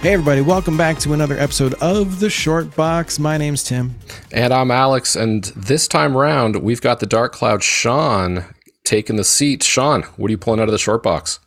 [0.00, 3.18] Hey, everybody, welcome back to another episode of The Short Box.
[3.18, 3.96] My name's Tim.
[4.30, 5.16] And I'm Alex.
[5.16, 8.44] And this time around, we've got the Dark Cloud Sean
[8.84, 9.64] taking the seat.
[9.64, 11.40] Sean, what are you pulling out of the short box?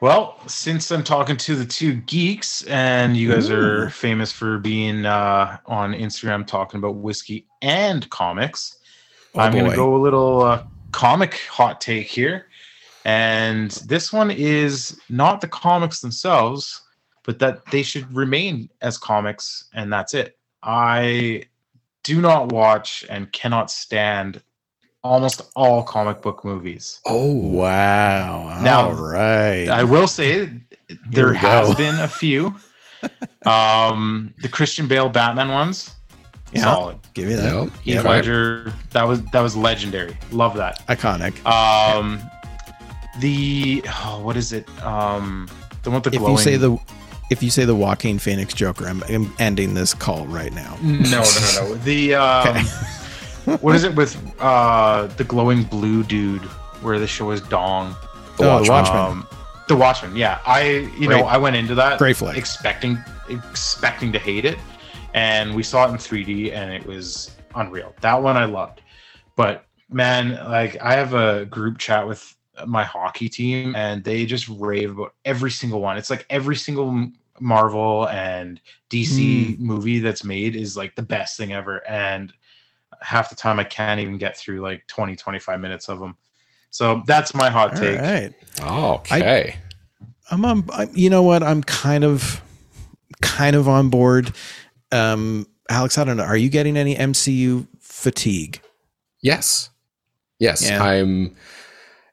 [0.00, 3.56] Well, since I'm talking to the two geeks, and you guys Ooh.
[3.56, 8.78] are famous for being uh, on Instagram talking about whiskey and comics,
[9.34, 10.62] oh, I'm going to go a little uh,
[10.92, 12.46] comic hot take here.
[13.04, 16.82] And this one is not the comics themselves,
[17.28, 20.38] but that they should remain as comics and that's it.
[20.62, 21.42] I
[22.02, 24.40] do not watch and cannot stand
[25.04, 27.02] almost all comic book movies.
[27.04, 28.58] Oh wow.
[28.62, 29.68] Now, all right.
[29.68, 30.50] I will say
[31.10, 32.54] there has been a few.
[33.44, 35.96] um the Christian Bale Batman ones.
[36.54, 36.96] Yeah, solid.
[37.12, 37.52] Give me that.
[37.52, 37.72] Yep.
[37.82, 38.04] Heath yep.
[38.06, 40.16] Ledger, that was that was legendary.
[40.32, 40.86] Love that.
[40.86, 41.44] Iconic.
[41.44, 42.22] Um
[43.20, 44.66] the oh, what is it?
[44.82, 45.46] Um
[45.82, 46.78] the one with the if you say the
[47.30, 50.76] if you say the Joaquin Phoenix Joker, I'm, I'm ending this call right now.
[50.82, 51.74] No, no, no, no.
[51.84, 52.56] The um,
[53.60, 56.42] what is it with uh the glowing blue dude
[56.82, 57.94] where the show is Dong?
[58.36, 58.68] The oh, Watchmen.
[58.70, 59.00] Watchmen.
[59.00, 59.28] Um,
[59.68, 60.16] the Watchmen.
[60.16, 61.20] Yeah, I you Great.
[61.20, 62.36] know I went into that Great flick.
[62.36, 62.98] expecting
[63.28, 64.58] expecting to hate it,
[65.14, 67.94] and we saw it in 3D and it was unreal.
[68.00, 68.80] That one I loved,
[69.36, 72.34] but man, like I have a group chat with
[72.66, 75.96] my hockey team and they just rave about every single one.
[75.96, 77.10] It's like every single
[77.40, 78.60] Marvel and
[78.90, 79.58] DC mm.
[79.58, 81.86] movie that's made is like the best thing ever.
[81.88, 82.32] And
[83.00, 86.16] half the time I can't even get through like 20, 25 minutes of them.
[86.70, 88.00] So that's my hot All take.
[88.00, 88.34] Right.
[88.60, 89.54] okay.
[89.54, 91.42] I, I'm on, I, you know what?
[91.42, 92.42] I'm kind of,
[93.22, 94.32] kind of on board.
[94.92, 96.24] Um, Alex, I don't know.
[96.24, 98.60] Are you getting any MCU fatigue?
[99.22, 99.70] Yes.
[100.38, 100.68] Yes.
[100.68, 100.82] Yeah.
[100.82, 101.34] I'm,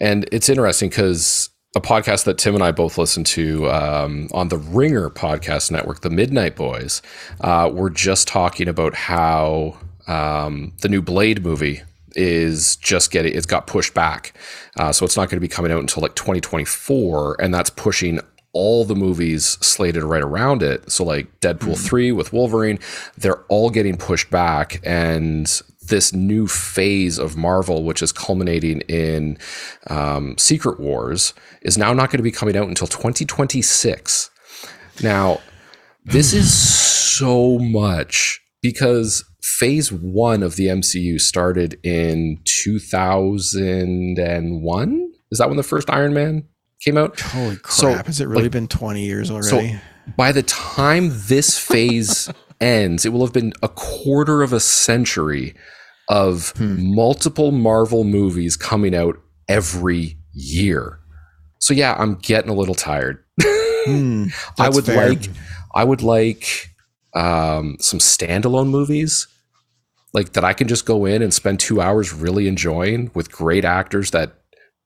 [0.00, 4.48] and it's interesting because a podcast that Tim and I both listen to um, on
[4.48, 7.00] the Ringer podcast network, the Midnight Boys,
[7.42, 9.78] uh, we're just talking about how
[10.08, 11.82] um, the new Blade movie
[12.16, 14.34] is just getting it's got pushed back,
[14.78, 18.18] uh, so it's not going to be coming out until like 2024, and that's pushing
[18.52, 20.90] all the movies slated right around it.
[20.90, 21.86] So like Deadpool mm-hmm.
[21.86, 22.78] 3 with Wolverine,
[23.16, 29.36] they're all getting pushed back and this new phase of Marvel, which is culminating in
[29.88, 34.30] um, Secret Wars, is now not going to be coming out until 2026.
[35.02, 35.40] Now,
[36.04, 45.12] this is so much because phase one of the MCU started in 2001.
[45.30, 46.48] Is that when the first Iron Man
[46.82, 47.20] came out?
[47.20, 47.72] Holy crap.
[47.72, 49.72] So, Has it really like, been 20 years already?
[49.72, 49.78] So
[50.16, 52.30] by the time this phase
[52.60, 55.54] ends, it will have been a quarter of a century
[56.10, 56.92] of hmm.
[56.92, 59.16] multiple Marvel movies coming out
[59.48, 60.98] every year.
[61.60, 63.24] So yeah, I'm getting a little tired.
[63.40, 64.26] Hmm,
[64.58, 65.10] I would fair.
[65.10, 65.30] like
[65.74, 66.68] I would like
[67.14, 69.28] um, some standalone movies
[70.12, 73.64] like that I can just go in and spend 2 hours really enjoying with great
[73.64, 74.34] actors that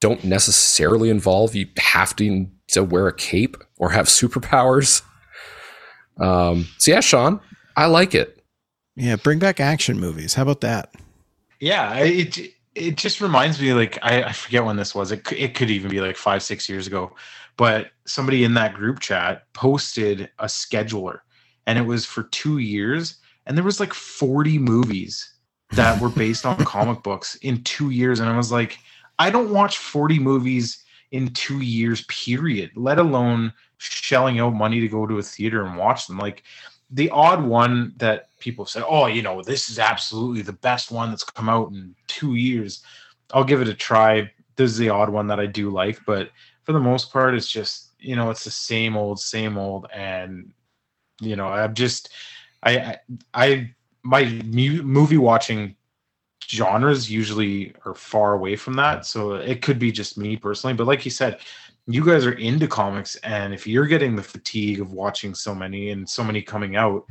[0.00, 5.02] don't necessarily involve you having to wear a cape or have superpowers.
[6.18, 7.40] Um, so yeah, Sean,
[7.76, 8.42] I like it.
[8.96, 10.34] Yeah, bring back action movies.
[10.34, 10.92] How about that?
[11.62, 12.40] Yeah, it
[12.74, 15.12] it just reminds me like I, I forget when this was.
[15.12, 17.14] It it could even be like five six years ago,
[17.56, 21.20] but somebody in that group chat posted a scheduler,
[21.68, 25.34] and it was for two years, and there was like forty movies
[25.70, 28.80] that were based on comic books in two years, and I was like,
[29.20, 34.88] I don't watch forty movies in two years period, let alone shelling out money to
[34.88, 36.18] go to a theater and watch them.
[36.18, 36.42] Like
[36.92, 41.10] the odd one that people say, oh, you know, this is absolutely the best one
[41.10, 42.84] that's come out in two years.
[43.32, 44.30] I'll give it a try.
[44.56, 46.30] This is the odd one that I do like, but
[46.64, 49.86] for the most part, it's just, you know, it's the same old, same old.
[49.92, 50.52] And,
[51.20, 52.10] you know, I'm just,
[52.62, 52.98] I,
[53.32, 55.74] I, my mu- movie watching
[56.46, 59.06] genres usually are far away from that.
[59.06, 60.74] So it could be just me personally.
[60.74, 61.40] But like you said,
[61.86, 63.16] you guys are into comics.
[63.16, 67.04] And if you're getting the fatigue of watching so many and so many coming out,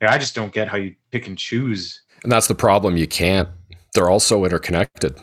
[0.00, 2.02] I just don't get how you pick and choose.
[2.22, 2.96] And that's the problem.
[2.96, 3.48] You can't.
[3.94, 5.18] They're all so interconnected.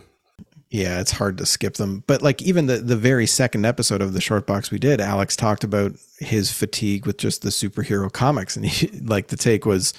[0.69, 2.03] Yeah, it's hard to skip them.
[2.07, 5.35] But like even the the very second episode of the short box we did, Alex
[5.35, 9.93] talked about his fatigue with just the superhero comics, and he like the take was,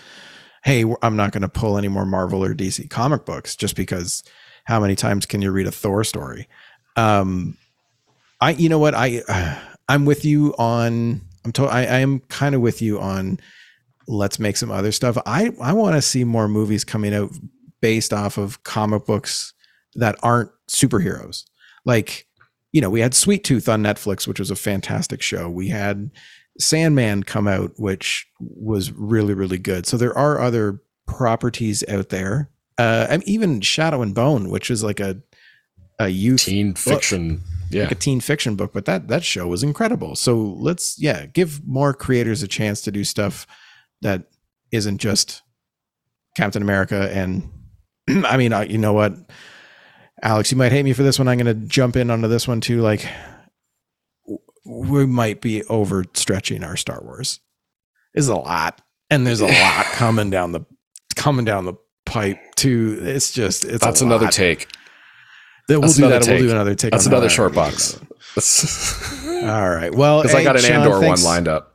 [0.65, 4.23] "Hey, I'm not going to pull any more Marvel or DC comic books just because
[4.65, 6.49] how many times can you read a Thor story?"
[6.97, 7.57] Um,
[8.41, 12.21] I you know what I uh, I'm with you on I'm told I, I am
[12.21, 13.39] kind of with you on
[14.09, 15.19] let's make some other stuff.
[15.27, 17.31] I I want to see more movies coming out
[17.81, 19.53] based off of comic books
[19.95, 21.45] that aren't superheroes.
[21.85, 22.27] Like,
[22.73, 25.49] you know, we had Sweet Tooth on Netflix, which was a fantastic show.
[25.49, 26.11] We had
[26.59, 29.87] Sandman come out, which was really really good.
[29.87, 32.51] So there are other properties out there.
[32.79, 35.21] Uh, and even Shadow and Bone, which is like a
[35.99, 38.73] a youth teen book, fiction, yeah, like a teen fiction book.
[38.73, 40.17] But that that show was incredible.
[40.17, 43.47] So let's yeah give more creators a chance to do stuff
[44.03, 44.25] that
[44.73, 45.43] isn't just
[46.37, 47.51] Captain America and
[48.09, 49.15] I mean, you know what,
[50.23, 51.29] Alex, you might hate me for this one.
[51.29, 52.81] I'm going to jump in onto this one too.
[52.81, 53.07] Like,
[54.65, 57.41] we might be overstretching our Star Wars.
[58.15, 58.81] Is a lot,
[59.11, 60.63] and there's a lot coming down the
[61.17, 61.75] coming down the
[62.07, 62.99] pipe too.
[63.03, 64.69] It's just it's that's another take.
[65.69, 66.23] That we'll do that.
[66.23, 66.41] Take.
[66.41, 66.93] We'll do another take.
[66.93, 67.33] That's another that.
[67.33, 68.01] short box.
[69.27, 69.95] All right.
[69.95, 71.25] Well, because hey, I got an Sean, Andor thanks.
[71.25, 71.75] one lined up.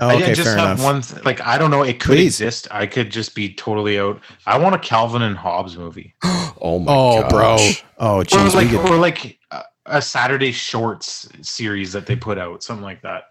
[0.00, 0.82] Oh, okay, I just have enough.
[0.82, 1.02] one.
[1.02, 1.82] Th- like I don't know.
[1.82, 2.40] It could Please.
[2.40, 2.66] exist.
[2.70, 4.20] I could just be totally out.
[4.46, 6.14] I want a Calvin and Hobbes movie.
[6.24, 7.24] oh my God.
[7.24, 7.56] oh, bro.
[7.98, 9.38] Oh, geez, or like, or like
[9.86, 13.24] a Saturday Shorts series that they put out, something like that.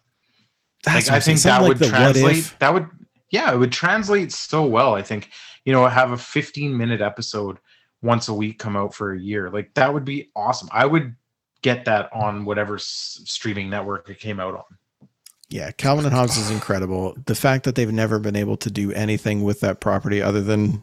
[0.83, 2.53] That's like, I think that like would translate.
[2.59, 2.87] That would,
[3.31, 4.95] yeah, it would translate so well.
[4.95, 5.29] I think
[5.65, 7.57] you know, have a 15 minute episode
[8.01, 9.49] once a week come out for a year.
[9.49, 10.69] Like that would be awesome.
[10.71, 11.15] I would
[11.61, 15.07] get that on whatever s- streaming network it came out on.
[15.49, 17.15] Yeah, Calvin and Hobbes is incredible.
[17.25, 20.81] The fact that they've never been able to do anything with that property other than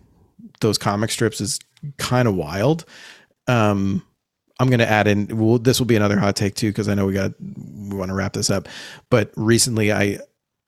[0.60, 1.58] those comic strips is
[1.96, 2.84] kind of wild.
[3.46, 4.04] Um,
[4.60, 5.38] I'm going to add in.
[5.38, 8.10] Well, this will be another hot take too because I know we got we want
[8.10, 8.68] to wrap this up.
[9.08, 10.18] But recently, I,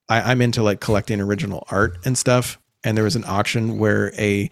[0.09, 4.13] I I'm into like collecting original art and stuff, and there was an auction where
[4.17, 4.49] a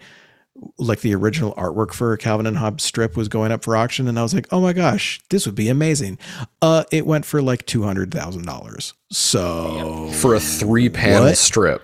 [0.78, 4.08] like the original artwork for a Calvin and Hobbes strip was going up for auction,
[4.08, 6.18] and I was like, "Oh my gosh, this would be amazing!"
[6.60, 8.94] Uh, it went for like two hundred thousand dollars.
[9.10, 11.38] So for a three panel what?
[11.38, 11.82] strip,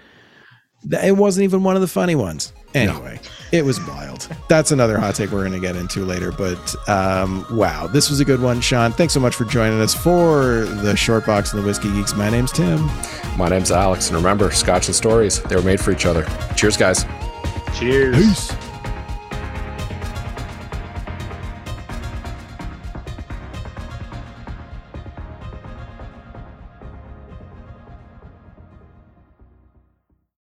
[0.91, 2.53] it wasn't even one of the funny ones.
[2.75, 3.59] Anyway, no.
[3.59, 4.29] it was wild.
[4.49, 6.31] That's another hot take we're going to get into later.
[6.31, 8.93] But um, wow, this was a good one, Sean.
[8.93, 12.15] Thanks so much for joining us for the Short Box and the Whiskey Geeks.
[12.15, 12.85] My name's Tim.
[13.39, 16.27] My name's Alex, and remember, Scotch and stories—they were made for each other.
[16.55, 17.07] Cheers, guys.
[17.79, 18.17] Cheers.
[18.17, 18.66] Peace.